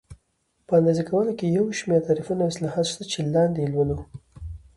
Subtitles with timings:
[0.67, 3.97] په اندازه کولو کې یو شمېر تعریفونه او اصلاحات شته چې لاندې یې لولو.